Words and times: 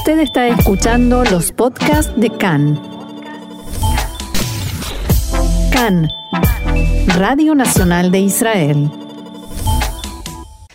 Usted 0.00 0.20
está 0.20 0.48
escuchando 0.48 1.24
los 1.24 1.52
podcasts 1.52 2.10
de 2.16 2.30
CAN. 2.30 2.80
CAN, 5.70 6.08
Radio 7.18 7.54
Nacional 7.54 8.10
de 8.10 8.20
Israel. 8.20 8.90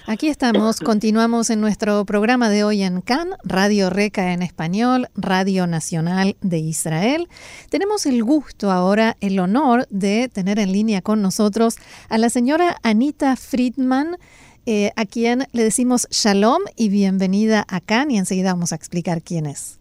Aquí 0.06 0.28
estamos, 0.28 0.80
continuamos 0.80 1.50
en 1.50 1.60
nuestro 1.60 2.06
programa 2.06 2.50
de 2.50 2.64
hoy 2.64 2.84
en 2.84 3.02
CAN, 3.02 3.30
Radio 3.44 3.90
Reca 3.90 4.32
en 4.32 4.44
español, 4.44 5.08
Radio 5.16 5.66
Nacional 5.66 6.38
de 6.42 6.60
Israel. 6.60 7.28
Tenemos 7.72 8.06
el 8.06 8.24
gusto 8.24 8.72
ahora, 8.72 9.18
el 9.22 9.40
honor 9.40 9.88
de 9.90 10.30
tener 10.30 10.60
en 10.60 10.72
línea 10.72 11.02
con 11.02 11.24
nosotros 11.24 11.78
a 12.10 12.20
la 12.20 12.30
señora 12.30 12.78
Anita 12.84 13.36
Friedman, 13.36 14.18
eh, 14.66 14.92
a 14.96 15.06
quien 15.06 15.44
le 15.54 15.64
decimos 15.64 16.08
shalom 16.10 16.62
y 16.76 16.90
bienvenida 16.90 17.66
a 17.68 17.82
CAN 17.82 18.12
y 18.12 18.18
enseguida 18.18 18.54
vamos 18.54 18.72
a 18.72 18.76
explicar 18.76 19.22
quién 19.22 19.46
es. 19.46 19.80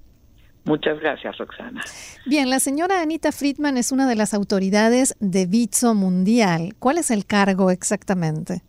Muchas 0.65 0.99
gracias, 1.01 1.37
Roxana. 1.37 1.83
Bien, 2.27 2.49
la 2.49 2.59
señora 2.59 3.03
Anita 3.03 3.33
Friedman 3.33 3.77
es 3.77 3.93
una 3.93 4.09
de 4.09 4.17
las 4.17 4.33
autoridades 4.33 5.15
de 5.21 5.47
Bitso 5.47 5.95
Mundial. 5.95 6.75
¿Cuál 6.79 6.99
es 6.99 7.11
el 7.11 7.27
cargo 7.27 7.71
exactamente? 7.71 8.63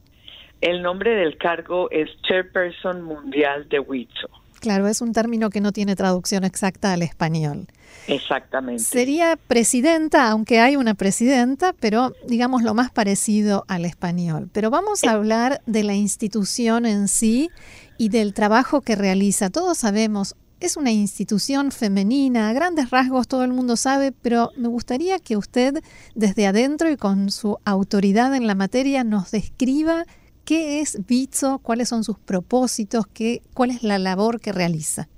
El 0.60 0.82
nombre 0.82 1.16
del 1.16 1.38
cargo 1.38 1.90
es 1.92 2.10
Chairperson 2.28 3.02
Mundial 3.02 3.70
de 3.70 3.80
WITSO. 3.80 4.30
Claro, 4.60 4.88
es 4.88 5.02
un 5.02 5.14
término 5.14 5.50
que 5.50 5.62
no 5.62 5.72
tiene 5.72 5.96
traducción 5.96 6.44
exacta 6.44 6.92
al 6.92 7.02
español. 7.02 7.68
Exactamente. 8.08 8.84
Sería 8.84 9.36
presidenta, 9.36 10.30
aunque 10.30 10.60
hay 10.60 10.76
una 10.76 10.94
presidenta, 10.94 11.74
pero 11.80 12.14
digamos 12.28 12.64
lo 12.64 12.74
más 12.74 12.92
parecido 12.92 13.66
al 13.68 13.86
español. 13.86 14.50
Pero 14.54 14.70
vamos 14.70 15.04
a 15.04 15.12
hablar 15.12 15.62
de 15.66 15.84
la 15.84 15.96
institución 15.96 16.86
en 16.86 17.08
sí 17.08 17.50
y 17.98 18.10
del 18.10 18.34
trabajo 18.34 18.82
que 18.82 18.96
realiza. 18.96 19.50
Todos 19.50 19.80
sabemos, 19.80 20.36
es 20.60 20.78
una 20.78 20.92
institución 20.92 21.72
femenina, 21.72 22.50
a 22.50 22.54
grandes 22.54 22.90
rasgos 22.90 23.28
todo 23.28 23.44
el 23.44 23.54
mundo 23.54 23.76
sabe, 23.76 24.12
pero 24.12 24.52
me 24.58 24.68
gustaría 24.68 25.20
que 25.20 25.38
usted 25.38 25.82
desde 26.14 26.48
adentro 26.48 26.90
y 26.90 26.98
con 26.98 27.32
su 27.32 27.58
autoridad 27.66 28.36
en 28.36 28.48
la 28.48 28.56
materia 28.56 29.04
nos 29.04 29.32
describa 29.32 30.06
qué 30.46 30.80
es 30.80 31.06
Bitso, 31.06 31.60
cuáles 31.60 31.90
son 31.90 32.04
sus 32.04 32.20
propósitos, 32.20 33.06
qué, 33.08 33.42
cuál 33.54 33.72
es 33.72 33.84
la 33.84 33.98
labor 33.98 34.40
que 34.40 34.52
realiza. 34.52 35.10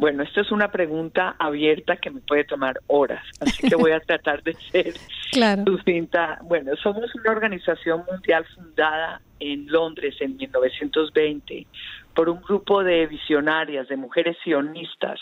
Bueno, 0.00 0.22
esto 0.22 0.40
es 0.40 0.50
una 0.50 0.72
pregunta 0.72 1.36
abierta 1.38 1.96
que 1.96 2.10
me 2.10 2.22
puede 2.22 2.44
tomar 2.44 2.80
horas, 2.86 3.22
así 3.38 3.68
que 3.68 3.76
voy 3.76 3.92
a 3.92 4.00
tratar 4.00 4.42
de 4.42 4.54
ser 4.72 4.94
claro. 5.30 5.62
sucinta. 5.66 6.38
Bueno, 6.42 6.74
somos 6.76 7.14
una 7.14 7.30
organización 7.30 8.04
mundial 8.10 8.46
fundada 8.54 9.20
en 9.40 9.70
Londres 9.70 10.16
en 10.20 10.38
1920 10.38 11.66
por 12.14 12.30
un 12.30 12.40
grupo 12.40 12.82
de 12.82 13.08
visionarias, 13.08 13.88
de 13.88 13.96
mujeres 13.98 14.38
sionistas, 14.42 15.20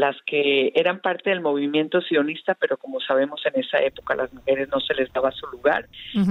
las 0.00 0.16
que 0.24 0.72
eran 0.74 1.00
parte 1.00 1.28
del 1.28 1.42
movimiento 1.42 2.00
sionista, 2.00 2.54
pero 2.54 2.78
como 2.78 3.00
sabemos 3.00 3.42
en 3.44 3.60
esa 3.60 3.78
época 3.82 4.14
las 4.14 4.32
mujeres 4.32 4.70
no 4.70 4.80
se 4.80 4.94
les 4.94 5.12
daba 5.12 5.30
su 5.30 5.46
lugar. 5.48 5.86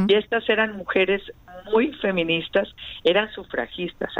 Y 0.07 0.15
estas 0.15 0.49
eran 0.49 0.75
mujeres 0.75 1.21
muy 1.71 1.93
feministas, 1.93 2.67
eran 3.03 3.31
sufragistas, 3.31 4.11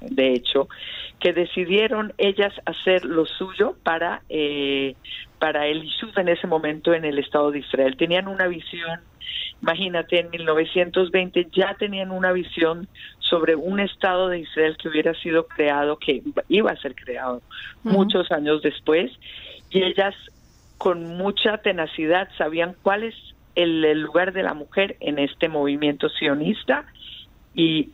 de 0.00 0.32
hecho, 0.32 0.68
que 1.20 1.32
decidieron 1.32 2.12
ellas 2.18 2.52
hacer 2.66 3.04
lo 3.04 3.24
suyo 3.24 3.76
para, 3.84 4.22
eh, 4.28 4.96
para 5.38 5.68
el 5.68 5.82
Yishuv 5.82 6.18
en 6.18 6.28
ese 6.30 6.48
momento 6.48 6.92
en 6.92 7.04
el 7.04 7.20
Estado 7.20 7.52
de 7.52 7.60
Israel. 7.60 7.96
Tenían 7.96 8.26
una 8.26 8.48
visión 8.48 9.00
Imagínate, 9.62 10.20
en 10.20 10.30
1920 10.30 11.48
ya 11.52 11.74
tenían 11.74 12.10
una 12.10 12.32
visión 12.32 12.88
sobre 13.20 13.54
un 13.54 13.80
Estado 13.80 14.28
de 14.28 14.40
Israel 14.40 14.76
que 14.76 14.88
hubiera 14.88 15.14
sido 15.14 15.46
creado, 15.46 15.98
que 15.98 16.22
iba 16.48 16.70
a 16.70 16.76
ser 16.76 16.94
creado 16.94 17.42
muchos 17.82 18.30
años 18.32 18.62
después, 18.62 19.10
y 19.70 19.82
ellas 19.82 20.14
con 20.78 21.16
mucha 21.16 21.58
tenacidad 21.58 22.28
sabían 22.36 22.74
cuál 22.82 23.04
es 23.04 23.14
el, 23.54 24.00
lugar 24.00 24.32
de 24.32 24.42
la 24.42 24.52
mujer 24.54 24.96
en 25.00 25.18
este 25.18 25.48
movimiento 25.48 26.08
sionista 26.08 26.84
y 27.54 27.90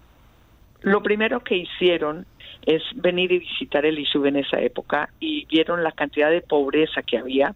lo 0.80 1.02
primero 1.02 1.40
que 1.40 1.56
hicieron 1.56 2.26
es 2.64 2.82
venir 2.94 3.32
y 3.32 3.40
visitar 3.40 3.84
el 3.84 3.98
Isub 3.98 4.26
en 4.26 4.36
esa 4.36 4.60
época 4.60 5.10
y 5.20 5.44
vieron 5.46 5.82
la 5.82 5.92
cantidad 5.92 6.30
de 6.30 6.40
pobreza 6.40 7.02
que 7.02 7.18
había 7.18 7.54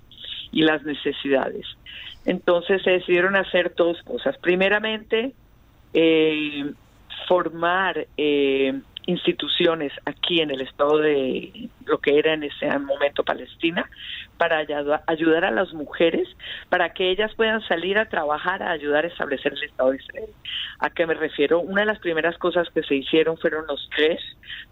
y 0.51 0.63
las 0.63 0.83
necesidades. 0.85 1.67
Entonces 2.25 2.83
se 2.83 2.91
decidieron 2.91 3.37
hacer 3.37 3.75
dos 3.77 4.01
cosas. 4.03 4.37
Primeramente, 4.39 5.33
eh, 5.93 6.73
formar 7.29 8.07
eh, 8.17 8.81
instituciones 9.07 9.93
aquí 10.05 10.41
en 10.41 10.51
el 10.51 10.61
estado 10.61 10.99
de 10.99 11.69
lo 11.87 11.99
que 11.99 12.19
era 12.19 12.35
en 12.35 12.45
ese 12.45 12.67
momento 12.79 13.25
Palestina 13.25 13.89
para 14.37 14.65
ayudar 15.07 15.45
a 15.45 15.51
las 15.51 15.73
mujeres 15.73 16.29
para 16.69 16.93
que 16.93 17.11
ellas 17.11 17.33
puedan 17.35 17.61
salir 17.63 17.99
a 17.99 18.09
trabajar 18.09 18.63
a 18.63 18.71
ayudar 18.71 19.05
a 19.05 19.09
establecer 19.09 19.53
el 19.53 19.63
estado 19.65 19.91
de 19.91 19.97
Israel. 19.97 20.31
¿A 20.79 20.91
qué 20.91 21.07
me 21.07 21.15
refiero? 21.15 21.61
Una 21.61 21.83
de 21.83 21.87
las 21.87 21.99
primeras 21.99 22.37
cosas 22.39 22.69
que 22.71 22.83
se 22.83 22.97
hicieron 22.97 23.37
fueron 23.39 23.67
los 23.67 23.89
tres, 23.95 24.21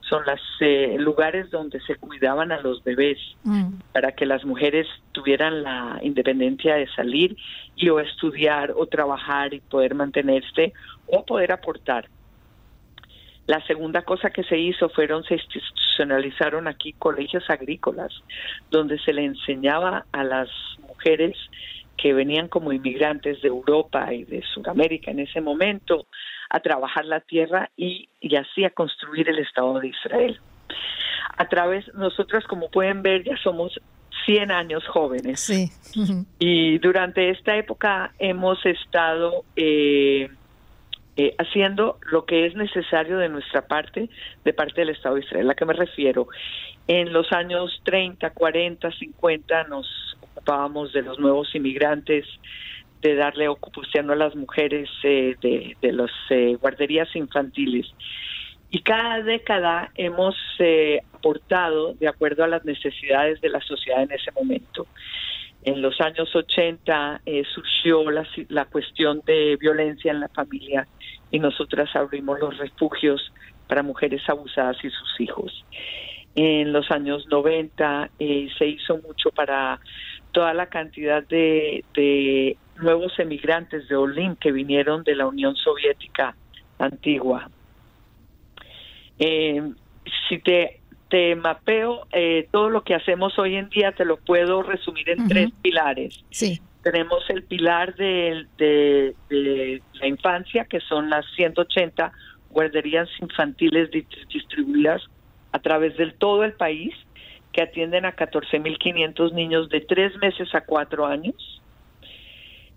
son 0.09 0.25
los 0.27 0.41
eh, 0.61 0.97
lugares 0.99 1.51
donde 1.51 1.81
se 1.83 1.97
cuidaban 1.97 2.53
a 2.53 2.61
los 2.61 2.83
bebés 2.83 3.19
mm. 3.45 3.75
para 3.93 4.13
que 4.13 4.27
las 4.27 4.45
mujeres 4.45 4.87
tuvieran 5.13 5.63
la 5.63 5.99
independencia 6.03 6.75
de 6.75 6.89
salir 6.89 7.37
y 7.77 7.89
o 7.91 8.01
estudiar 8.01 8.73
o 8.77 8.87
trabajar 8.87 9.55
y 9.55 9.61
poder 9.61 9.95
mantenerse 9.95 10.73
o 11.07 11.25
poder 11.25 11.53
aportar 11.53 12.09
la 13.51 13.61
segunda 13.67 14.03
cosa 14.03 14.31
que 14.31 14.45
se 14.45 14.57
hizo 14.57 14.89
fueron, 14.91 15.25
se 15.25 15.35
institucionalizaron 15.35 16.69
aquí 16.69 16.93
colegios 16.93 17.51
agrícolas, 17.51 18.13
donde 18.71 18.97
se 19.01 19.13
le 19.13 19.25
enseñaba 19.25 20.07
a 20.13 20.23
las 20.23 20.49
mujeres 20.87 21.37
que 21.97 22.13
venían 22.15 22.47
como 22.47 22.73
inmigrantes 22.73 23.43
de 23.43 23.49
Europa 23.49 24.15
y 24.15 24.23
de 24.23 24.45
Sudamérica 24.55 25.11
en 25.11 25.19
ese 25.19 25.41
momento 25.41 26.07
a 26.49 26.61
trabajar 26.61 27.07
la 27.07 27.19
tierra 27.19 27.69
y, 27.77 28.09
y 28.21 28.37
así 28.37 28.65
a 28.65 28.71
construir 28.71 29.29
el 29.29 29.41
Estado 29.41 29.81
de 29.81 29.89
Israel. 29.89 30.39
A 31.37 31.49
través, 31.49 31.93
nosotras 31.95 32.45
como 32.45 32.71
pueden 32.71 33.03
ver, 33.03 33.25
ya 33.25 33.37
somos 33.39 33.81
100 34.27 34.53
años 34.53 34.87
jóvenes. 34.87 35.41
Sí. 35.41 35.73
Y 36.39 36.79
durante 36.79 37.31
esta 37.31 37.57
época 37.57 38.13
hemos 38.21 38.65
estado 38.65 39.45
eh, 39.57 40.31
eh, 41.23 41.35
haciendo 41.37 41.99
lo 42.11 42.25
que 42.25 42.47
es 42.47 42.55
necesario 42.55 43.19
de 43.19 43.29
nuestra 43.29 43.67
parte, 43.67 44.09
de 44.43 44.53
parte 44.55 44.81
del 44.81 44.89
Estado 44.89 45.17
de 45.17 45.21
Israel. 45.21 45.51
¿A 45.51 45.55
qué 45.55 45.67
me 45.67 45.75
refiero? 45.75 46.29
En 46.89 47.13
los 47.13 47.31
años 47.31 47.79
30, 47.85 48.31
40, 48.31 48.91
50 48.91 49.65
nos 49.65 49.87
ocupábamos 50.19 50.95
de 50.95 51.03
los 51.03 51.19
nuevos 51.19 51.55
inmigrantes, 51.55 52.25
de 53.03 53.17
darle 53.17 53.49
ocupación 53.49 54.11
a 54.11 54.15
las 54.15 54.35
mujeres 54.35 54.89
eh, 55.03 55.37
de, 55.43 55.77
de 55.83 55.93
las 55.93 56.11
eh, 56.31 56.57
guarderías 56.59 57.15
infantiles. 57.15 57.93
Y 58.71 58.81
cada 58.81 59.23
década 59.23 59.91
hemos 59.97 60.37
aportado 61.13 61.93
de 61.95 62.09
acuerdo 62.09 62.45
a 62.45 62.49
las 62.49 62.65
necesidades 62.65 63.43
de 63.43 63.51
la 63.51 63.61
sociedad 63.61 64.05
en 64.05 64.13
ese 64.13 64.33
momento. 64.33 64.87
En 65.63 65.83
los 65.83 66.01
años 66.01 66.35
80 66.35 67.21
eh, 67.27 67.43
surgió 67.55 68.11
la, 68.11 68.65
cuestión 68.65 69.21
de 69.27 69.57
violencia 69.57 70.11
en 70.11 70.21
la 70.21 70.29
familia 70.29 70.87
y 71.31 71.39
nosotras 71.39 71.95
abrimos 71.95 72.41
los 72.41 72.57
refugios 72.57 73.33
para 73.69 73.83
mujeres 73.83 74.23
abusadas 74.29 74.79
y 74.83 74.91
sus 74.91 75.21
hijos. 75.21 75.65
En 76.35 76.73
los 76.73 76.91
años 76.91 77.27
90 77.29 78.11
eh, 78.19 78.49
se 78.57 78.67
hizo 78.67 78.99
mucho 78.99 79.31
para 79.31 79.81
toda 80.33 80.55
la 80.55 80.67
cantidad 80.67 81.23
de, 81.25 82.57
nuevos 82.77 83.19
emigrantes 83.19 83.87
de 83.89 83.97
Olim 83.97 84.37
que 84.37 84.53
vinieron 84.53 85.05
de 85.05 85.15
la 85.15 85.27
Unión 85.27 85.55
Soviética 85.57 86.35
antigua. 86.79 87.51
Eh, 89.19 89.63
si 90.29 90.39
te 90.39 90.80
te 91.11 91.35
mapeo 91.35 92.07
eh, 92.13 92.49
todo 92.53 92.71
lo 92.71 92.85
que 92.85 92.95
hacemos 92.95 93.39
hoy 93.39 93.57
en 93.57 93.69
día, 93.69 93.93
te 93.93 94.05
lo 94.05 94.17
puedo 94.17 94.63
resumir 94.63 95.11
en 95.11 95.29
tres 95.29 95.51
pilares. 95.61 96.25
Sí. 96.31 96.61
Tenemos 96.83 97.29
el 97.29 97.43
pilar 97.43 97.95
de, 97.97 98.47
de, 98.57 99.83
la 99.95 100.07
infancia, 100.07 100.65
que 100.65 100.81
son 100.81 101.11
las 101.11 101.27
180 101.35 102.13
guarderías 102.49 103.09
infantiles 103.21 103.91
distribuidas 104.33 105.03
a 105.53 105.59
través 105.59 105.97
del 105.97 106.15
todo 106.15 106.45
el 106.45 106.53
país, 106.53 106.95
que 107.53 107.63
atienden 107.63 108.05
a 108.05 108.15
14.500 108.15 109.33
niños 109.33 109.69
de 109.69 109.81
tres 109.81 110.17
meses 110.19 110.55
a 110.55 110.61
cuatro 110.61 111.05
años. 111.07 111.60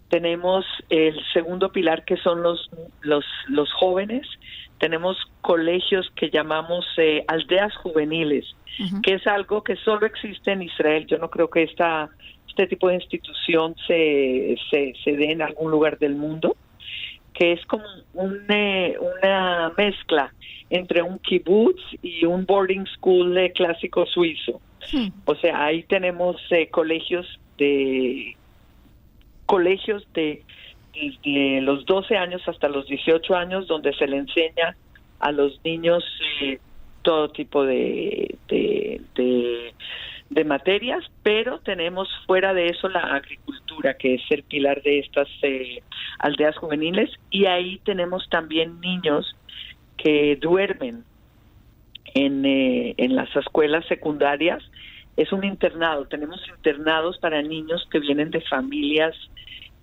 Tenemos 0.09 0.65
el 0.89 1.19
segundo 1.33 1.71
pilar, 1.71 2.05
que 2.05 2.17
son 2.17 2.43
los, 2.43 2.69
los, 3.01 3.25
los 3.47 3.71
jóvenes, 3.73 4.27
tenemos 4.77 5.17
colegios 5.41 6.11
que 6.15 6.29
llamamos 6.29 6.85
eh, 6.97 7.23
aldeas 7.27 7.75
juveniles, 7.77 8.45
que 9.03 9.13
es 9.13 9.25
algo 9.27 9.63
que 9.63 9.75
solo 9.77 10.05
existe 10.05 10.51
en 10.51 10.63
Israel. 10.63 11.05
Yo 11.07 11.17
no 11.17 11.29
creo 11.29 11.49
que 11.49 11.63
esta, 11.63 12.09
este 12.47 12.67
tipo 12.67 12.89
de 12.89 12.95
institución 12.95 13.75
se, 13.87 14.55
se, 14.69 14.93
se 15.03 15.11
dé 15.15 15.31
en 15.31 15.41
algún 15.41 15.71
lugar 15.71 15.97
del 15.99 16.15
mundo. 16.15 16.55
que 17.33 17.53
es 17.53 17.65
como 17.65 17.83
eh, 18.49 18.95
una 18.99 19.71
mezcla 19.77 20.33
entre 20.69 21.01
un 21.01 21.19
kibbutz 21.19 21.81
y 22.01 22.25
un 22.25 22.45
boarding 22.45 22.85
school 22.95 23.33
de 23.33 23.51
clásico 23.51 24.05
suizo. 24.05 24.61
O 25.25 25.35
sea, 25.35 25.65
ahí 25.65 25.83
tenemos 25.83 26.35
eh, 26.51 26.67
colegios 26.69 27.39
de 27.57 28.35
colegios 29.53 30.03
de 30.15 30.41
desde 30.95 31.61
los 31.61 31.85
12 31.85 32.17
años 32.17 32.41
hasta 32.47 32.67
los 32.67 32.87
18 32.87 33.35
años 33.35 33.67
donde 33.67 33.93
se 33.93 34.07
le 34.07 34.17
enseña 34.17 34.75
a 35.19 35.31
los 35.31 35.63
niños 35.63 36.03
eh, 36.41 36.57
todo 37.03 37.29
tipo 37.29 37.63
de, 37.63 38.35
de, 38.47 38.99
de, 40.31 40.43
materias, 40.43 41.03
pero 41.21 41.59
tenemos 41.59 42.09
fuera 42.25 42.55
de 42.55 42.69
eso 42.69 42.89
la 42.89 43.01
agricultura, 43.15 43.95
que 43.95 44.15
es 44.15 44.23
el 44.31 44.41
pilar 44.41 44.81
de 44.81 44.99
estas 44.99 45.27
eh, 45.43 45.83
aldeas 46.17 46.57
juveniles, 46.57 47.11
y 47.29 47.45
ahí 47.45 47.79
tenemos 47.85 48.27
también 48.29 48.81
niños 48.81 49.35
que 49.97 50.35
duermen 50.41 51.03
en, 52.15 52.43
eh, 52.43 52.95
en 52.97 53.15
las 53.15 53.33
escuelas 53.35 53.85
secundarias. 53.85 54.63
Es 55.15 55.31
un 55.31 55.43
internado, 55.43 56.05
tenemos 56.05 56.41
internados 56.49 57.17
para 57.19 57.41
niños 57.41 57.87
que 57.91 57.99
vienen 57.99 58.31
de 58.31 58.41
familias 58.41 59.15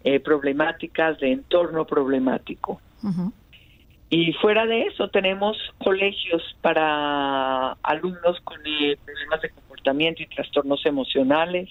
eh, 0.03 0.19
problemáticas, 0.19 1.19
de 1.21 1.33
entorno 1.33 1.87
problemático. 1.87 2.81
Y 4.09 4.33
fuera 4.35 4.67
de 4.67 4.87
eso 4.87 5.09
tenemos 5.09 5.57
colegios 5.85 6.43
para 6.61 7.73
alumnos 7.83 8.41
con 8.43 8.59
eh, 8.67 8.97
problemas 9.05 9.41
de 9.41 9.51
comportamiento 9.51 10.23
y 10.23 10.27
trastornos 10.27 10.85
emocionales. 10.85 11.69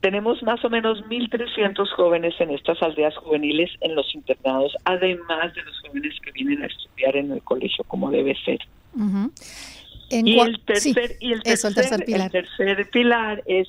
Tenemos 0.00 0.42
más 0.42 0.64
o 0.64 0.70
menos 0.70 1.04
1.300 1.04 1.86
jóvenes 1.94 2.34
en 2.40 2.50
estas 2.50 2.82
aldeas 2.82 3.16
juveniles 3.18 3.70
en 3.82 3.94
los 3.94 4.12
internados, 4.14 4.74
además 4.84 5.54
de 5.54 5.62
los 5.62 5.78
jóvenes 5.80 6.14
que 6.22 6.32
vienen 6.32 6.62
a 6.62 6.66
estudiar 6.66 7.14
en 7.16 7.30
el 7.32 7.42
colegio 7.42 7.84
como 7.84 8.10
debe 8.10 8.34
ser. 8.44 8.58
Y, 10.10 10.38
el 10.38 10.60
tercer, 10.60 11.16
y 11.20 11.32
el 11.32 11.42
tercer, 11.42 12.04
el 12.06 12.30
tercer 12.30 12.90
pilar 12.90 13.42
es 13.46 13.68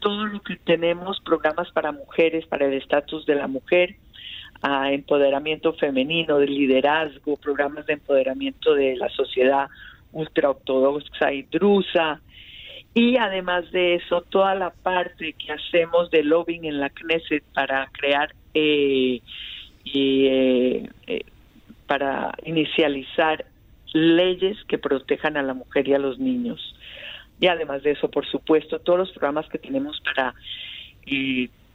todo 0.00 0.26
lo 0.26 0.40
que 0.42 0.56
tenemos, 0.56 1.20
programas 1.20 1.70
para 1.70 1.92
mujeres, 1.92 2.46
para 2.46 2.66
el 2.66 2.74
estatus 2.74 3.24
de 3.26 3.34
la 3.34 3.46
mujer, 3.46 3.96
a 4.62 4.92
empoderamiento 4.92 5.72
femenino, 5.74 6.38
de 6.38 6.46
liderazgo, 6.48 7.36
programas 7.36 7.86
de 7.86 7.94
empoderamiento 7.94 8.74
de 8.74 8.96
la 8.96 9.08
sociedad 9.10 9.68
ultraortodoxa 10.12 11.32
y 11.32 11.42
drusa. 11.42 12.20
Y 12.94 13.16
además 13.16 13.70
de 13.72 13.96
eso, 13.96 14.22
toda 14.22 14.54
la 14.54 14.70
parte 14.70 15.34
que 15.34 15.52
hacemos 15.52 16.10
de 16.10 16.24
lobbying 16.24 16.64
en 16.64 16.80
la 16.80 16.90
Knesset 16.90 17.44
para 17.52 17.88
crear 17.92 18.34
eh, 18.54 19.20
y 19.84 20.26
eh, 20.26 20.90
eh, 21.06 21.22
para 21.86 22.34
inicializar 22.44 23.44
leyes 23.92 24.56
que 24.68 24.78
protejan 24.78 25.36
a 25.36 25.42
la 25.42 25.54
mujer 25.54 25.88
y 25.88 25.94
a 25.94 25.98
los 25.98 26.18
niños. 26.18 26.74
Y 27.40 27.46
además 27.48 27.82
de 27.82 27.92
eso, 27.92 28.10
por 28.10 28.26
supuesto, 28.26 28.78
todos 28.78 28.98
los 28.98 29.10
programas 29.12 29.48
que 29.48 29.58
tenemos 29.58 30.00
para 30.00 30.34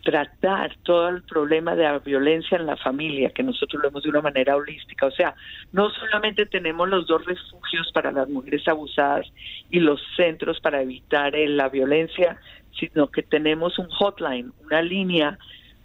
tratar 0.03 0.75
todo 0.83 1.09
el 1.09 1.23
problema 1.23 1.75
de 1.75 1.83
la 1.83 1.99
violencia 1.99 2.57
en 2.57 2.65
la 2.65 2.75
familia, 2.75 3.29
que 3.29 3.43
nosotros 3.43 3.81
lo 3.81 3.89
vemos 3.89 4.03
de 4.03 4.09
una 4.09 4.21
manera 4.21 4.55
holística. 4.55 5.05
O 5.05 5.11
sea, 5.11 5.35
no 5.71 5.89
solamente 5.91 6.45
tenemos 6.45 6.89
los 6.89 7.07
dos 7.07 7.23
refugios 7.25 7.91
para 7.93 8.11
las 8.11 8.27
mujeres 8.29 8.67
abusadas 8.67 9.27
y 9.69 9.79
los 9.79 10.01
centros 10.15 10.59
para 10.59 10.81
evitar 10.81 11.35
eh, 11.35 11.47
la 11.47 11.69
violencia, 11.69 12.39
sino 12.79 13.07
que 13.07 13.21
tenemos 13.21 13.77
un 13.77 13.89
hotline, 13.89 14.51
una 14.65 14.81
línea 14.81 15.37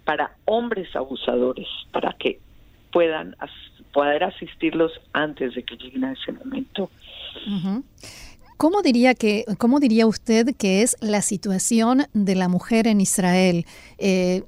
para 0.05 0.33
hombres 0.45 0.95
abusadores, 0.95 1.69
para 1.93 2.13
que 2.13 2.39
puedan 2.93 3.37
poder 3.97 4.25
asistirlos 4.25 4.93
antes 5.15 5.55
de 5.55 5.63
que 5.63 5.75
lleguen 5.75 6.05
a 6.05 6.13
ese 6.13 6.31
momento. 6.31 6.91
¿Cómo 8.59 8.83
diría, 8.83 9.15
que, 9.15 9.47
¿Cómo 9.57 9.81
diría 9.81 10.07
usted 10.07 10.55
que 10.59 10.83
es 10.83 10.99
la 11.01 11.23
situación 11.23 12.03
de 12.13 12.35
la 12.35 12.49
mujer 12.49 12.89
en 12.89 13.01
Israel? 13.01 13.65
Eh, 13.97 14.43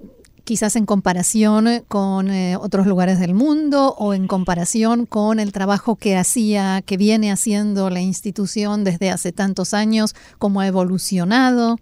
quizás 0.45 0.77
en 0.77 0.85
comparación 0.85 1.67
con 1.89 2.31
eh, 2.31 2.57
otros 2.59 2.87
lugares 2.87 3.21
del 3.21 3.33
mundo 3.33 3.95
o 3.97 4.13
en 4.13 4.27
comparación 4.27 5.07
con 5.07 5.41
el 5.41 5.51
trabajo 5.53 5.97
que 5.97 6.17
hacía, 6.17 6.83
que 6.87 6.99
viene 6.99 7.33
haciendo 7.33 7.89
la 7.89 8.03
institución 8.03 8.85
desde 8.85 9.09
hace 9.09 9.33
tantos 9.33 9.73
años, 9.73 10.15
cómo 10.37 10.61
ha 10.61 10.67
evolucionado. 10.67 11.77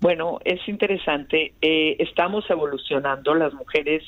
Bueno, 0.00 0.38
es 0.46 0.66
interesante. 0.68 1.52
Eh, 1.60 1.96
estamos 1.98 2.48
evolucionando. 2.48 3.34
Las 3.34 3.52
mujeres 3.52 4.02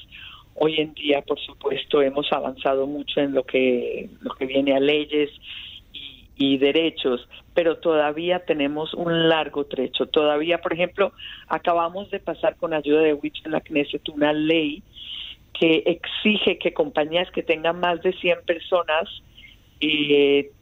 hoy 0.61 0.81
en 0.81 0.95
día, 0.95 1.23
por 1.23 1.39
supuesto, 1.41 2.03
hemos 2.03 2.33
avanzado 2.33 2.87
mucho 2.87 3.21
en 3.21 3.35
lo 3.35 3.45
que 3.45 4.09
lo 4.21 4.35
que 4.35 4.47
viene 4.47 4.75
a 4.75 4.81
leyes 4.81 5.31
y 6.37 6.59
derechos, 6.59 7.29
pero 7.55 7.79
todavía 7.79 8.45
tenemos 8.45 8.95
un 8.95 9.29
largo 9.29 9.65
trecho. 9.65 10.07
Todavía, 10.07 10.59
por 10.59 10.73
ejemplo, 10.73 11.13
acabamos 11.49 12.11
de 12.11 12.21
pasar 12.21 12.57
con 12.57 12.73
ayuda 12.73 13.01
de 13.03 13.15
Witch 13.15 13.45
en 13.45 13.53
la 13.53 13.61
Knesset 13.61 14.09
una 14.09 14.33
ley 14.33 14.83
que 15.53 15.83
exige 15.87 16.59
que 16.59 16.73
compañías 16.73 17.31
que 17.33 17.43
tengan 17.43 17.81
más 17.81 18.01
de 18.03 18.13
100 18.13 18.45
personas 18.47 19.09
eh, 19.81 20.53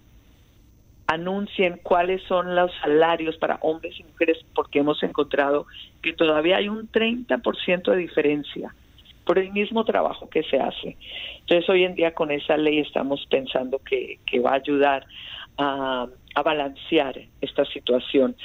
anuncien 1.07 1.79
cuáles 1.83 2.23
son 2.23 2.55
los 2.55 2.73
salarios 2.81 3.37
para 3.37 3.59
hombres 3.61 3.99
y 4.01 4.05
mujeres, 4.05 4.39
porque 4.55 4.79
hemos 4.79 5.03
encontrado 5.03 5.67
que 6.03 6.15
todavía 6.15 6.57
hay 6.57 6.69
un 6.69 6.91
30% 6.91 7.91
de 7.91 7.97
diferencia 7.99 8.75
por 9.27 9.39
el 9.39 9.53
mismo 9.53 9.85
trabajo 9.85 10.31
que 10.31 10.43
se 10.45 10.59
hace. 10.59 10.97
Entonces, 11.41 11.69
hoy 11.69 11.85
en 11.85 11.95
día 11.95 12.15
con 12.15 12.31
esa 12.31 12.57
ley 12.57 12.79
estamos 12.79 13.27
pensando 13.29 13.81
que, 13.81 14.21
que 14.25 14.41
va 14.41 14.53
a 14.53 14.55
ayudar 14.55 15.07
a, 15.59 16.07
balancear 16.45 17.19
esta 17.41 17.65
situación. 17.65 18.37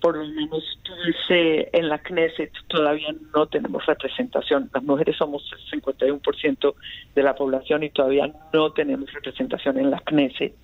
Por 0.00 0.16
lo 0.16 0.24
menos 0.26 0.62
en 1.28 1.88
la 1.88 1.98
Knesset 1.98 2.52
todavía 2.68 3.08
no 3.34 3.46
tenemos 3.46 3.84
representación. 3.84 4.70
Las 4.72 4.84
mujeres 4.84 5.16
somos 5.16 5.42
el 5.72 5.82
51% 5.82 6.74
de 7.16 7.22
la 7.22 7.34
población 7.34 7.82
y 7.82 7.90
todavía 7.90 8.32
no 8.52 8.72
tenemos 8.72 9.12
representación 9.12 9.76
en 9.78 9.90
la 9.90 9.98
Knesset. 9.98 10.54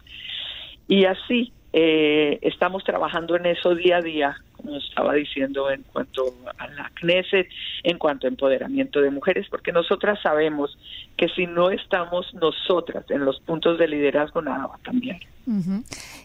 Y 0.87 1.05
así 1.05 1.53
eh, 1.81 2.41
estamos 2.43 2.83
trabajando 2.83 3.37
en 3.37 3.47
eso 3.47 3.73
día 3.77 3.99
a 3.99 4.03
día, 4.03 4.37
como 4.57 4.79
estaba 4.79 5.15
diciendo, 5.15 5.71
en 5.71 5.85
cuanto 5.85 6.35
a 6.59 6.67
la 6.67 6.91
Knesset, 6.95 7.47
en 7.85 7.99
cuanto 7.99 8.27
a 8.27 8.31
empoderamiento 8.31 9.01
de 9.01 9.13
mujeres, 9.13 9.47
porque 9.49 9.71
nosotras 9.71 10.19
sabemos 10.21 10.77
que 11.17 11.29
si 11.29 11.47
no 11.47 11.71
estamos 11.71 12.35
nosotras 12.35 13.05
en 13.11 13.25
los 13.25 13.39
puntos 13.39 13.79
de 13.79 13.87
liderazgo, 13.87 14.43
nada 14.43 14.67
va 14.67 14.75
a 14.75 14.83
cambiar. 14.83 15.21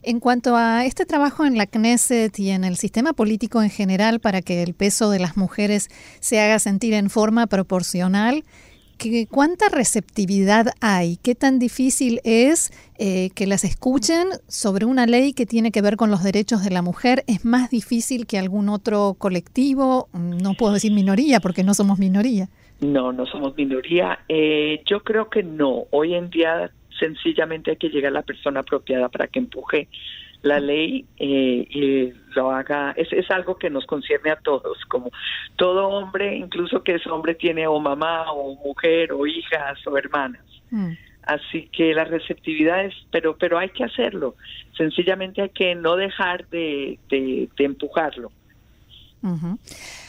En 0.01 0.19
cuanto 0.19 0.55
a 0.55 0.85
este 0.85 1.05
trabajo 1.05 1.45
en 1.45 1.55
la 1.55 1.67
Knesset 1.67 2.37
y 2.39 2.49
en 2.49 2.63
el 2.63 2.75
sistema 2.75 3.13
político 3.13 3.61
en 3.61 3.69
general 3.69 4.19
para 4.19 4.41
que 4.41 4.63
el 4.63 4.73
peso 4.73 5.11
de 5.11 5.19
las 5.19 5.37
mujeres 5.37 5.87
se 6.19 6.41
haga 6.41 6.57
sentir 6.57 6.95
en 6.95 7.11
forma 7.11 7.45
proporcional, 7.45 8.43
¿cuánta 9.29 9.69
receptividad 9.69 10.67
hay? 10.81 11.17
¿Qué 11.17 11.35
tan 11.35 11.59
difícil 11.59 12.19
es 12.23 12.71
eh, 12.97 13.29
que 13.35 13.47
las 13.47 13.63
escuchen 13.63 14.27
sobre 14.47 14.85
una 14.85 15.05
ley 15.05 15.33
que 15.33 15.45
tiene 15.45 15.71
que 15.71 15.81
ver 15.81 15.97
con 15.97 16.11
los 16.11 16.23
derechos 16.23 16.63
de 16.63 16.71
la 16.71 16.81
mujer? 16.81 17.23
¿Es 17.27 17.45
más 17.45 17.69
difícil 17.69 18.25
que 18.25 18.37
algún 18.37 18.69
otro 18.69 19.15
colectivo? 19.17 20.07
No 20.13 20.53
puedo 20.53 20.73
decir 20.73 20.91
minoría 20.91 21.39
porque 21.39 21.63
no 21.63 21.73
somos 21.73 21.99
minoría. 21.99 22.49
No, 22.81 23.13
no 23.13 23.25
somos 23.25 23.55
minoría. 23.55 24.19
Eh, 24.29 24.81
yo 24.85 25.03
creo 25.03 25.29
que 25.29 25.43
no. 25.43 25.85
Hoy 25.91 26.15
en 26.15 26.29
día 26.29 26.71
sencillamente 26.99 27.71
hay 27.71 27.77
que 27.77 27.89
llegar 27.89 28.11
a 28.11 28.15
la 28.15 28.21
persona 28.21 28.61
apropiada 28.61 29.09
para 29.09 29.27
que 29.27 29.39
empuje 29.39 29.87
la 30.43 30.59
ley 30.59 31.05
eh, 31.17 31.65
y 31.69 32.13
lo 32.35 32.51
haga, 32.51 32.93
es, 32.97 33.11
es 33.11 33.31
algo 33.31 33.57
que 33.57 33.69
nos 33.69 33.85
concierne 33.85 34.29
a 34.29 34.35
todos, 34.35 34.77
como 34.89 35.09
todo 35.55 35.87
hombre, 35.87 36.35
incluso 36.35 36.83
que 36.83 36.95
ese 36.95 37.09
hombre 37.09 37.33
tiene 37.33 37.65
o 37.65 37.79
mamá 37.79 38.31
o 38.31 38.55
mujer 38.55 39.13
o 39.13 39.25
hijas 39.25 39.85
o 39.87 39.97
hermanas. 39.97 40.43
Mm. 40.69 40.91
Así 41.25 41.69
que 41.71 41.93
la 41.93 42.03
receptividad 42.03 42.83
es, 42.83 42.93
pero, 43.09 43.37
pero 43.37 43.57
hay 43.57 43.69
que 43.69 43.85
hacerlo, 43.85 44.35
sencillamente 44.75 45.41
hay 45.41 45.49
que 45.49 45.73
no 45.75 45.95
dejar 45.95 46.47
de, 46.49 46.99
de, 47.09 47.49
empujarlo. 47.59 48.31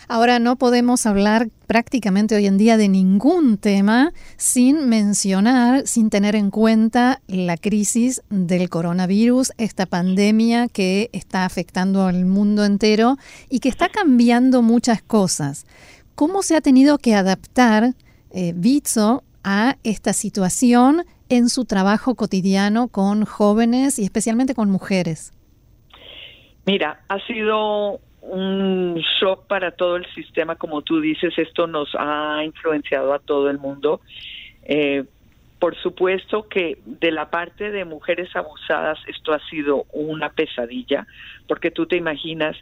Ahora 0.08 0.38
no 0.38 0.56
podemos 0.56 1.06
hablar 1.06 1.48
prácticamente 1.66 2.34
hoy 2.34 2.46
en 2.46 2.58
día 2.58 2.76
de 2.76 2.88
ningún 2.88 3.58
tema 3.58 4.12
sin 4.36 4.88
mencionar, 4.88 5.86
sin 5.86 6.10
tener 6.10 6.34
en 6.34 6.50
cuenta 6.50 7.20
la 7.26 7.56
crisis 7.56 8.22
del 8.28 8.68
coronavirus, 8.68 9.52
esta 9.56 9.86
pandemia 9.86 10.68
que 10.68 11.10
está 11.12 11.44
afectando 11.44 12.06
al 12.06 12.26
mundo 12.26 12.64
entero 12.64 13.16
y 13.48 13.60
que 13.60 13.68
está 13.68 13.88
cambiando 13.88 14.62
muchas 14.62 15.00
cosas. 15.02 15.66
¿Cómo 16.14 16.42
se 16.42 16.56
ha 16.56 16.60
tenido 16.60 16.98
que 16.98 17.14
adaptar 17.14 17.94
eh, 18.30 18.52
Bitso 18.54 19.22
a 19.42 19.76
esta 19.84 20.12
situación 20.12 21.04
en 21.28 21.48
su 21.48 21.64
trabajo 21.64 22.14
cotidiano 22.14 22.88
con 22.88 23.24
jóvenes 23.24 23.98
y 23.98 24.04
especialmente 24.04 24.54
con 24.54 24.70
mujeres? 24.70 25.32
Mira, 26.66 27.04
ha 27.08 27.18
sido 27.26 28.00
un 28.28 29.02
shock 29.20 29.46
para 29.46 29.72
todo 29.72 29.96
el 29.96 30.06
sistema, 30.14 30.56
como 30.56 30.82
tú 30.82 31.00
dices, 31.00 31.34
esto 31.36 31.66
nos 31.66 31.88
ha 31.98 32.42
influenciado 32.44 33.12
a 33.12 33.18
todo 33.18 33.50
el 33.50 33.58
mundo. 33.58 34.00
Eh, 34.64 35.04
por 35.58 35.76
supuesto 35.76 36.48
que 36.48 36.78
de 36.84 37.10
la 37.10 37.30
parte 37.30 37.70
de 37.70 37.84
mujeres 37.84 38.34
abusadas 38.36 38.98
esto 39.06 39.32
ha 39.32 39.40
sido 39.48 39.86
una 39.92 40.30
pesadilla, 40.30 41.06
porque 41.48 41.70
tú 41.70 41.86
te 41.86 41.96
imaginas 41.96 42.56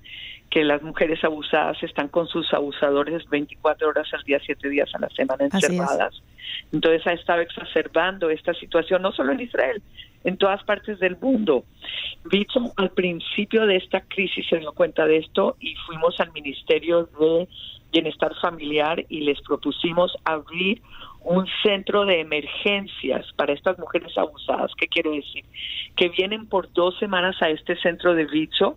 que 0.51 0.65
las 0.65 0.83
mujeres 0.83 1.25
abusadas 1.25 1.83
están 1.83 2.09
con 2.09 2.29
sus 2.29 2.53
abusadores 2.53 3.29
24 3.31 3.89
horas 3.89 4.07
al 4.13 4.23
día, 4.23 4.39
7 4.45 4.69
días 4.69 4.91
a 4.95 4.99
la 4.99 5.09
semana 5.11 5.45
encerradas. 5.45 6.23
Entonces 6.73 7.07
ha 7.07 7.13
estado 7.15 7.41
exacerbando 7.41 8.31
esta 8.31 8.53
situación, 8.55 9.03
no 9.03 9.13
solo 9.13 9.33
en 9.33 9.41
Israel, 9.41 9.83
en 10.25 10.37
todas 10.37 10.63
partes 10.65 10.99
del 10.99 11.17
mundo. 11.17 11.65
Visto 12.25 12.61
al 12.77 12.91
principio 12.91 13.67
de 13.67 13.77
esta 13.77 14.01
crisis 14.03 14.47
se 14.49 14.59
dio 14.59 14.73
cuenta 14.73 15.07
de 15.07 15.19
esto 15.19 15.57
y 15.61 15.75
fuimos 15.87 16.19
al 16.21 16.33
Ministerio 16.33 17.05
de 17.19 17.49
Bienestar 17.93 18.33
Familiar 18.41 19.05
y 19.09 19.21
les 19.21 19.41
propusimos 19.43 20.17
abrir 20.25 20.81
un 21.25 21.47
centro 21.63 22.05
de 22.05 22.21
emergencias 22.21 23.27
para 23.37 23.53
estas 23.53 23.79
mujeres 23.79 24.17
abusadas. 24.17 24.73
¿Qué 24.77 24.89
quiero 24.89 25.13
decir? 25.13 25.45
Que 25.95 26.09
vienen 26.09 26.47
por 26.47 26.73
dos 26.73 26.99
semanas 26.99 27.37
a 27.41 27.49
este 27.49 27.77
centro 27.77 28.15
de 28.15 28.25
Vicho 28.25 28.77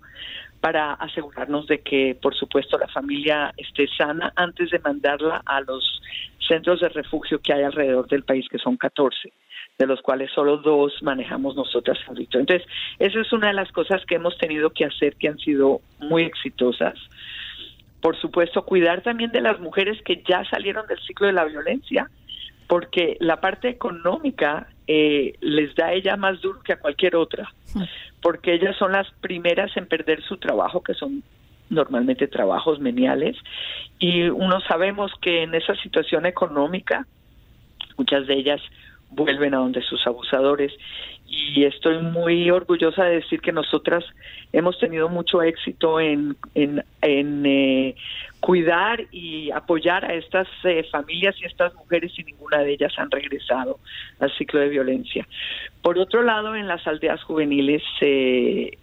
para 0.60 0.94
asegurarnos 0.94 1.68
de 1.68 1.80
que, 1.80 2.18
por 2.20 2.36
supuesto, 2.36 2.78
la 2.78 2.88
familia 2.88 3.54
esté 3.58 3.88
sana 3.98 4.34
antes 4.36 4.70
de 4.72 4.80
mandarla 4.80 5.42
a 5.46 5.62
los 5.62 6.02
centros 6.48 6.82
de 6.82 6.90
refugio 6.90 7.40
que 7.40 7.54
hay 7.54 7.64
alrededor 7.64 8.08
del 8.08 8.24
país, 8.24 8.48
que 8.50 8.58
son 8.58 8.78
14 8.78 9.32
de 9.78 9.88
los 9.88 10.02
cuales 10.02 10.32
solo 10.32 10.58
dos 10.58 10.94
manejamos 11.02 11.56
nosotras 11.56 11.98
ahorita. 12.08 12.40
Entonces, 12.40 12.68
esa 13.00 13.20
es 13.20 13.34
una 13.34 13.48
de 13.48 13.54
las 13.54 13.72
cosas 13.72 14.06
que 14.06 14.16
hemos 14.16 14.38
tenido 14.38 14.70
que 14.70 14.86
hacer 14.86 15.16
que 15.18 15.28
han 15.28 15.38
sido 15.38 15.82
muy 16.00 16.24
exitosas. 16.24 16.94
Por 18.02 18.20
supuesto, 18.20 18.64
cuidar 18.64 19.02
también 19.02 19.32
de 19.32 19.42
las 19.42 19.60
mujeres 19.60 20.02
que 20.04 20.24
ya 20.28 20.46
salieron 20.46 20.88
del 20.88 21.00
ciclo 21.00 21.28
de 21.28 21.34
la 21.34 21.46
violencia, 21.46 22.10
porque 22.68 23.18
la 23.20 23.42
parte 23.42 23.68
económica 23.68 24.68
eh, 24.88 25.34
les 25.42 25.76
da 25.76 25.88
a 25.88 25.94
ella 25.94 26.16
más 26.16 26.40
duro 26.42 26.62
que 26.62 26.74
a 26.74 26.80
cualquier 26.80 27.16
otra, 27.16 27.52
porque 28.22 28.54
ellas 28.54 28.78
son 28.78 28.94
las 28.94 29.12
primeras 29.20 29.76
en 29.76 29.88
perder 29.88 30.22
su 30.24 30.38
trabajo, 30.38 30.82
que 30.82 30.94
son 30.94 31.22
normalmente 31.70 32.28
trabajos 32.28 32.80
meniales, 32.80 33.36
y 34.00 34.24
uno 34.30 34.62
sabemos 34.62 35.12
que 35.22 35.44
en 35.44 35.54
esa 35.56 35.76
situación 35.76 36.26
económica, 36.26 37.06
muchas 37.98 38.28
de 38.28 38.36
ellas 38.36 38.62
vuelven 39.16 39.54
a 39.54 39.58
donde 39.58 39.82
sus 39.82 40.06
abusadores 40.06 40.72
y 41.28 41.64
estoy 41.66 42.02
muy 42.02 42.50
orgullosa 42.52 43.06
de 43.06 43.16
decir 43.16 43.42
que 43.42 43.52
nosotras 43.52 44.04
hemos 44.54 44.78
tenido 44.80 45.10
mucho 45.10 45.42
éxito 45.42 46.00
en, 46.00 46.38
en, 46.54 47.46
eh, 47.46 47.96
cuidar 48.40 49.02
y 49.12 49.50
apoyar 49.52 50.06
a 50.06 50.14
estas 50.14 50.48
eh, 50.64 50.86
familias 50.92 51.36
y 51.42 51.46
estas 51.46 51.74
mujeres 51.74 52.12
y 52.18 52.24
ninguna 52.24 52.60
de 52.60 52.74
ellas 52.74 52.94
han 52.98 53.10
regresado 53.10 53.80
al 54.20 54.32
ciclo 54.38 54.60
de 54.60 54.70
violencia. 54.70 55.28
Por 55.82 55.98
otro 55.98 56.22
lado, 56.22 56.56
en 56.56 56.68
las 56.68 56.86
aldeas 56.86 57.24
juveniles 57.24 57.82
eh, 58.02 58.78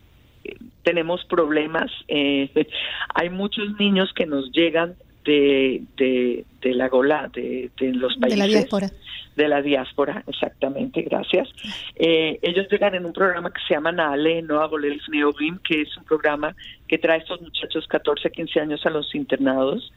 tenemos 0.83 1.25
problemas. 1.27 1.93
hay 3.15 3.31
muchos 3.31 3.79
niños 3.79 4.13
que 4.15 4.27
nos 4.27 4.51
llegan 4.51 4.97
de, 5.25 5.83
de, 5.97 6.45
de 6.61 6.75
la 6.75 6.89
Gola, 6.89 7.31
de, 7.33 7.71
de 7.79 7.93
los 7.93 8.17
países. 8.17 8.39
De 8.39 8.47
la 8.47 8.47
diáspora 8.47 8.91
de 9.37 9.49
la 9.49 9.63
diáspora, 9.63 10.23
exactamente, 10.27 11.03
gracias. 11.03 11.49
Eh, 11.97 12.39
ellos 12.43 12.67
llegan 12.71 12.95
en 12.95 13.07
un 13.07 13.13
programa 13.13 13.51
que 13.53 13.61
se 13.67 13.75
llama 13.75 13.93
NALE, 13.93 14.43
Noa 14.43 14.67
Golel 14.67 15.01
Neogrim, 15.09 15.59
que 15.59 15.83
es 15.83 15.97
un 15.97 16.05
programa 16.05 16.55
que 16.87 16.99
trae 16.99 17.19
a 17.19 17.21
estos 17.23 17.41
muchachos 17.41 17.87
14, 17.89 18.31
15 18.31 18.61
años 18.61 18.85
a 18.85 18.91
los 18.91 19.15
internados 19.15 19.93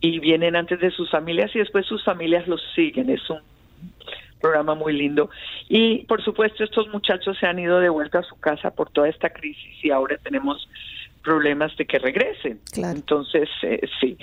y 0.00 0.18
vienen 0.18 0.56
antes 0.56 0.80
de 0.80 0.90
sus 0.90 1.10
familias 1.10 1.54
y 1.54 1.60
después 1.60 1.86
sus 1.86 2.04
familias 2.04 2.46
los 2.48 2.60
siguen. 2.74 3.10
Es 3.10 3.28
un 3.30 3.40
programa 4.40 4.74
muy 4.74 4.92
lindo. 4.92 5.30
Y 5.68 6.04
por 6.04 6.22
supuesto 6.22 6.64
estos 6.64 6.88
muchachos 6.88 7.36
se 7.38 7.46
han 7.46 7.58
ido 7.58 7.78
de 7.78 7.88
vuelta 7.88 8.18
a 8.18 8.24
su 8.24 8.38
casa 8.38 8.72
por 8.72 8.90
toda 8.90 9.08
esta 9.08 9.30
crisis 9.30 9.84
y 9.84 9.90
ahora 9.90 10.16
tenemos 10.18 10.68
problemas 11.26 11.76
de 11.76 11.86
que 11.86 11.98
regresen. 11.98 12.60
Entonces, 12.76 13.48
eh, 13.62 13.80
sí. 14.00 14.16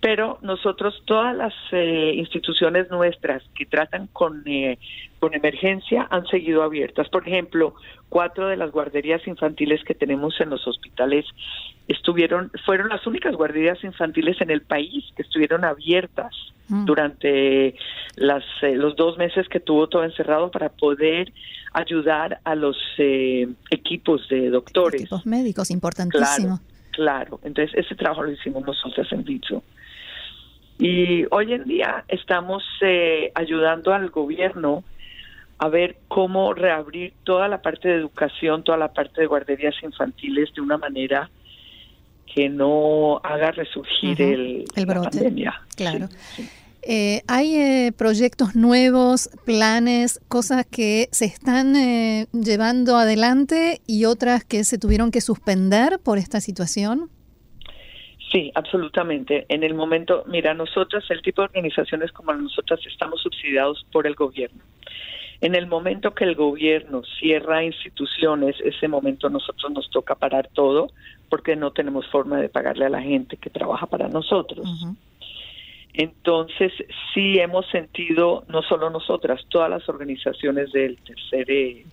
Pero 0.00 0.38
nosotros, 0.40 1.02
todas 1.04 1.36
las 1.36 1.52
eh, 1.72 2.12
instituciones 2.14 2.88
nuestras 2.90 3.42
que 3.56 3.66
tratan 3.66 4.06
con, 4.12 4.44
eh, 4.46 4.78
con 5.18 5.34
emergencia 5.34 6.06
han 6.10 6.24
seguido 6.26 6.62
abiertas. 6.62 7.08
Por 7.08 7.26
ejemplo, 7.26 7.74
cuatro 8.08 8.46
de 8.46 8.56
las 8.56 8.70
guarderías 8.70 9.26
infantiles 9.26 9.82
que 9.82 9.94
tenemos 9.94 10.40
en 10.40 10.50
los 10.50 10.64
hospitales 10.68 11.26
estuvieron, 11.88 12.50
fueron 12.64 12.88
las 12.88 13.06
únicas 13.06 13.34
guarderías 13.34 13.82
infantiles 13.84 14.40
en 14.40 14.50
el 14.50 14.62
país 14.62 15.04
que 15.16 15.22
estuvieron 15.22 15.64
abiertas 15.64 16.34
mm. 16.68 16.84
durante 16.84 17.74
las, 18.16 18.44
los 18.62 18.96
dos 18.96 19.18
meses 19.18 19.48
que 19.48 19.60
tuvo 19.60 19.88
todo 19.88 20.04
encerrado 20.04 20.50
para 20.50 20.70
poder 20.70 21.32
ayudar 21.72 22.40
a 22.44 22.54
los 22.54 22.76
eh, 22.98 23.48
equipos 23.70 24.28
de 24.28 24.50
doctores. 24.50 25.02
Equipos 25.02 25.26
médicos, 25.26 25.70
importantísimo. 25.70 26.60
Claro, 26.92 27.40
entonces 27.42 27.74
ese 27.76 27.94
trabajo 27.96 28.22
lo 28.22 28.30
hicimos 28.30 28.64
nosotros 28.64 29.10
en 29.12 29.24
Vicho. 29.24 29.62
Y 30.78 31.24
hoy 31.30 31.52
en 31.52 31.64
día 31.64 32.04
estamos 32.08 32.62
eh, 32.80 33.30
ayudando 33.34 33.92
al 33.92 34.10
gobierno 34.10 34.84
a 35.58 35.68
ver 35.68 35.96
cómo 36.08 36.52
reabrir 36.52 37.12
toda 37.24 37.48
la 37.48 37.62
parte 37.62 37.88
de 37.88 37.94
educación, 37.94 38.64
toda 38.64 38.78
la 38.78 38.92
parte 38.92 39.20
de 39.20 39.26
guarderías 39.26 39.74
infantiles 39.82 40.52
de 40.54 40.60
una 40.60 40.78
manera 40.78 41.30
que 42.34 42.48
no 42.48 43.20
haga 43.22 43.52
resurgir 43.52 44.20
el, 44.20 44.64
la 44.74 45.02
pandemia. 45.02 45.62
Claro. 45.76 46.08
Eh, 46.82 47.22
¿Hay 47.28 47.54
eh, 47.54 47.92
proyectos 47.96 48.56
nuevos, 48.56 49.30
planes, 49.46 50.20
cosas 50.28 50.66
que 50.66 51.08
se 51.12 51.24
están 51.24 51.76
eh, 51.76 52.26
llevando 52.32 52.96
adelante 52.96 53.80
y 53.86 54.04
otras 54.04 54.44
que 54.44 54.64
se 54.64 54.78
tuvieron 54.78 55.10
que 55.10 55.20
suspender 55.20 56.00
por 56.02 56.18
esta 56.18 56.40
situación? 56.40 57.08
Sí, 58.32 58.50
absolutamente. 58.56 59.46
En 59.48 59.62
el 59.62 59.74
momento, 59.74 60.24
mira, 60.26 60.54
nosotras, 60.54 61.04
el 61.10 61.22
tipo 61.22 61.40
de 61.42 61.46
organizaciones 61.46 62.10
como 62.10 62.34
nosotras, 62.34 62.80
estamos 62.84 63.22
subsidiados 63.22 63.86
por 63.92 64.08
el 64.08 64.16
gobierno. 64.16 64.60
En 65.40 65.54
el 65.54 65.66
momento 65.66 66.14
que 66.14 66.24
el 66.24 66.34
gobierno 66.34 67.02
cierra 67.18 67.64
instituciones, 67.64 68.56
ese 68.64 68.88
momento 68.88 69.30
nosotros 69.30 69.72
nos 69.72 69.88
toca 69.90 70.14
parar 70.16 70.48
todo 70.52 70.88
porque 71.34 71.56
no 71.56 71.72
tenemos 71.72 72.06
forma 72.12 72.40
de 72.40 72.48
pagarle 72.48 72.86
a 72.86 72.88
la 72.88 73.02
gente 73.02 73.36
que 73.36 73.50
trabaja 73.50 73.86
para 73.86 74.06
nosotros. 74.06 74.68
Entonces, 75.92 76.72
sí 77.12 77.40
hemos 77.40 77.68
sentido, 77.70 78.44
no 78.46 78.62
solo 78.62 78.88
nosotras, 78.88 79.40
todas 79.48 79.68
las 79.68 79.88
organizaciones 79.88 80.70
del 80.70 80.96
tercer, 80.98 81.50
eh, 81.50 81.84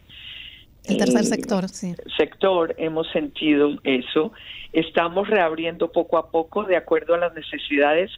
el 0.83 0.97
tercer 0.97 1.23
sector, 1.23 1.67
sí. 1.69 1.95
sector, 2.15 2.75
hemos 2.77 3.09
sentido 3.09 3.79
eso. 3.83 4.31
Estamos 4.73 5.27
reabriendo 5.27 5.91
poco 5.91 6.19
a 6.19 6.29
poco 6.29 6.63
de 6.65 6.75
acuerdo 6.75 7.15
a 7.15 7.17
las 7.17 7.33
necesidades 7.33 8.11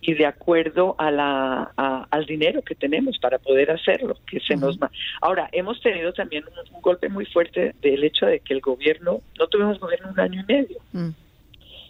y 0.00 0.14
de 0.14 0.26
acuerdo 0.26 0.94
a 0.98 1.10
la, 1.10 1.72
al 2.10 2.26
dinero 2.26 2.62
que 2.62 2.74
tenemos 2.74 3.18
para 3.18 3.38
poder 3.38 3.70
hacerlo, 3.70 4.16
que 4.26 4.40
se 4.40 4.56
nos 4.56 4.78
Ahora, 5.20 5.48
hemos 5.52 5.80
tenido 5.80 6.12
también 6.12 6.44
un, 6.72 6.80
golpe 6.80 7.08
muy 7.08 7.26
fuerte 7.26 7.74
del 7.82 8.04
hecho 8.04 8.26
de 8.26 8.40
que 8.40 8.54
el 8.54 8.60
gobierno, 8.60 9.20
no 9.38 9.46
tuvimos 9.48 9.78
gobierno 9.80 10.10
un 10.10 10.20
año 10.20 10.40
y 10.40 10.52
medio 10.52 10.78
mm. 10.92 11.08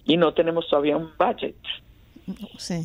y 0.06 0.16
no 0.16 0.32
tenemos 0.32 0.68
todavía 0.68 0.96
un 0.96 1.10
budget. 1.18 1.56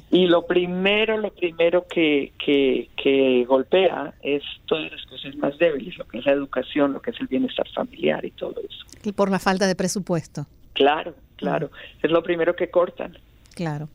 Y 0.10 0.27
lo 0.27 0.46
primero, 0.46 1.18
lo 1.18 1.32
primero 1.34 1.86
que, 1.88 2.32
que, 2.38 3.46
golpea 3.48 4.13
es 4.22 4.42
todas 4.65 4.92
las 4.92 5.06
cosas 5.06 5.36
más 5.36 5.58
débiles, 5.58 5.98
lo 5.98 6.08
que 6.08 6.20
es 6.20 6.25
la 6.25 6.32
educación, 6.32 6.94
lo 6.94 7.01
que 7.01 7.12
es 7.12 7.20
el 7.20 7.27
bienestar 7.27 7.68
familiar 7.70 8.24
y 8.24 8.32
todo 8.32 8.56
eso. 8.62 8.86
Y 9.03 9.12
por 9.12 9.30
la 9.30 9.39
falta 9.39 9.68
de 9.68 9.75
presupuesto. 9.75 10.48
Claro, 10.74 11.13
claro. 11.36 11.72
Es 12.01 12.10
lo 12.10 12.24
primero 12.24 12.56
que 12.56 12.70
cortan. 12.70 13.18
Claro. 13.53 13.89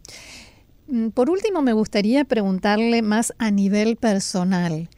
Mm, 0.88 1.08
por 1.10 1.30
último, 1.30 1.62
me 1.62 1.74
gustaría 1.74 2.24
preguntarle 2.24 3.02
más 3.02 3.34
a 3.38 3.50
nivel 3.50 3.96
personal. 3.96 4.88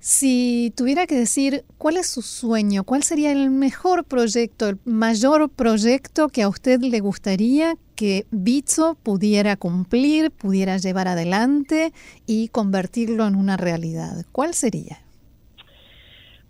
Si 0.00 0.72
tuviera 0.76 1.06
que 1.06 1.14
decir 1.14 1.64
cuál 1.78 1.96
es 1.96 2.08
su 2.08 2.22
sueño, 2.22 2.82
cuál 2.82 3.04
sería 3.04 3.30
el 3.30 3.50
mejor 3.50 4.04
proyecto, 4.04 4.68
el 4.68 4.78
mayor 4.84 5.48
proyecto 5.48 6.28
que 6.28 6.42
a 6.42 6.48
usted 6.48 6.80
le 6.80 6.98
gustaría 6.98 7.76
que 7.94 8.26
Bitso 8.32 8.96
pudiera 9.00 9.56
cumplir, 9.56 10.32
pudiera 10.32 10.76
llevar 10.76 11.06
adelante 11.06 11.92
y 12.26 12.48
convertirlo 12.48 13.28
en 13.28 13.36
una 13.36 13.56
realidad, 13.56 14.26
¿cuál 14.32 14.54
sería? 14.54 14.98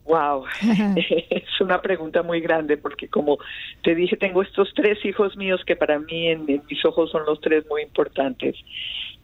Wow, 0.05 0.45
es 0.97 1.61
una 1.61 1.81
pregunta 1.81 2.23
muy 2.23 2.41
grande 2.41 2.77
porque 2.77 3.09
como 3.09 3.39
te 3.83 3.95
dije, 3.95 4.17
tengo 4.17 4.43
estos 4.43 4.73
tres 4.75 5.05
hijos 5.05 5.37
míos 5.37 5.63
que 5.65 5.77
para 5.77 5.99
mí 5.99 6.29
en 6.29 6.45
mis 6.47 6.85
ojos 6.85 7.11
son 7.11 7.25
los 7.25 7.41
tres 7.41 7.65
muy 7.69 7.83
importantes. 7.83 8.57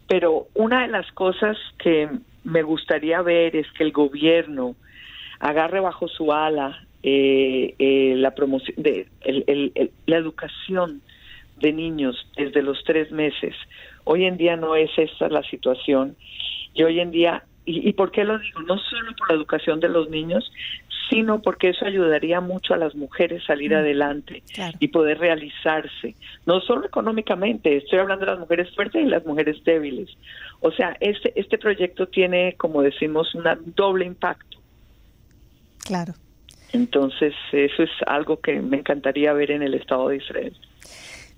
Pero 0.07 0.47
una 0.55 0.83
de 0.83 0.87
las 0.87 1.11
cosas 1.11 1.57
que 1.77 2.09
me 2.43 2.63
gustaría 2.63 3.21
ver 3.21 3.55
es 3.55 3.69
que 3.73 3.83
el 3.83 3.91
gobierno 3.91 4.75
agarre 5.39 5.79
bajo 5.79 6.07
su 6.07 6.33
ala 6.33 6.85
eh, 7.03 7.75
eh, 7.77 8.13
la 8.17 8.35
promoción 8.35 8.75
de 8.81 9.07
la 10.05 10.17
educación 10.17 11.01
de 11.59 11.73
niños 11.73 12.27
desde 12.35 12.61
los 12.61 12.83
tres 12.83 13.11
meses. 13.11 13.55
Hoy 14.05 14.25
en 14.25 14.37
día 14.37 14.55
no 14.55 14.75
es 14.75 14.89
esta 14.97 15.29
la 15.29 15.43
situación 15.43 16.15
y 16.73 16.83
hoy 16.83 16.99
en 16.99 17.11
día, 17.11 17.43
y, 17.65 17.93
por 17.93 18.11
qué 18.11 18.23
lo 18.23 18.39
digo? 18.39 18.61
No 18.61 18.77
solo 18.79 19.15
por 19.15 19.29
la 19.29 19.35
educación 19.35 19.79
de 19.79 19.89
los 19.89 20.09
niños, 20.09 20.51
sino 21.09 21.41
porque 21.41 21.69
eso 21.69 21.85
ayudaría 21.85 22.39
mucho 22.39 22.73
a 22.73 22.77
las 22.77 22.95
mujeres 22.95 23.43
salir 23.45 23.71
mm, 23.71 23.75
adelante 23.75 24.43
y 24.79 24.87
poder 24.89 25.19
realizarse, 25.19 26.15
no 26.45 26.61
solo 26.61 26.85
económicamente, 26.85 27.77
estoy 27.77 27.99
hablando 27.99 28.25
de 28.25 28.31
las 28.31 28.39
mujeres 28.39 28.73
fuertes 28.75 29.03
y 29.03 29.07
las 29.07 29.25
mujeres 29.25 29.63
débiles. 29.63 30.09
O 30.61 30.71
sea, 30.71 30.95
este, 30.99 31.33
este 31.39 31.57
proyecto 31.57 32.07
tiene, 32.07 32.55
como 32.57 32.81
decimos, 32.81 33.33
un 33.35 33.43
doble 33.75 34.05
impacto. 34.05 34.57
Claro. 35.85 36.13
Entonces, 36.71 37.33
eso 37.51 37.83
es 37.83 37.89
algo 38.05 38.39
que 38.39 38.61
me 38.61 38.77
encantaría 38.77 39.33
ver 39.33 39.51
en 39.51 39.63
el 39.63 39.73
Estado 39.73 40.09
de 40.09 40.17
Israel. 40.17 40.55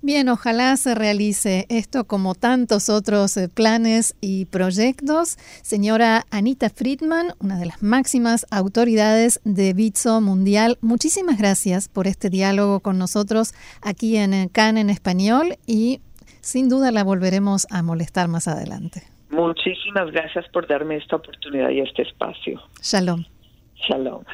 Bien, 0.04 0.28
ojalá 0.28 0.76
se 0.76 0.96
realice 0.96 1.64
esto 1.68 2.08
como 2.08 2.34
tantos 2.34 2.88
otros 2.88 3.36
eh, 3.36 3.48
planes 3.48 4.16
y 4.20 4.46
proyectos. 4.46 5.36
Señora 5.62 6.24
Anita 6.32 6.70
Friedman, 6.70 7.34
una 7.38 7.56
de 7.56 7.66
las 7.66 7.84
máximas 7.84 8.44
autoridades 8.50 9.40
de 9.44 9.72
Bitso 9.74 10.20
Mundial, 10.20 10.76
muchísimas 10.80 11.38
gracias 11.38 11.88
por 11.88 12.08
este 12.08 12.30
diálogo 12.30 12.80
con 12.80 12.98
nosotros 12.98 13.54
aquí 13.80 14.16
en 14.16 14.34
eh, 14.34 14.48
CAN 14.52 14.76
en 14.76 14.90
español 14.90 15.54
y 15.68 16.00
sin 16.40 16.68
duda 16.68 16.90
la 16.90 17.04
volveremos 17.04 17.68
a 17.70 17.84
molestar 17.84 18.26
más 18.26 18.48
adelante. 18.48 19.04
Muchísimas 19.30 20.10
gracias 20.10 20.48
por 20.48 20.66
darme 20.66 20.96
esta 20.96 21.14
oportunidad 21.14 21.70
y 21.70 21.78
este 21.78 22.02
espacio. 22.02 22.60
Shalom. 22.82 23.24
Shalom. 23.88 24.24